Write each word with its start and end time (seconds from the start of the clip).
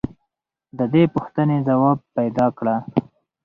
د 0.77 0.79
دې 0.93 1.03
پوښتنې 1.13 1.57
ځواب 1.67 1.97
پیدا 2.15 2.47
کړه. 2.57 2.75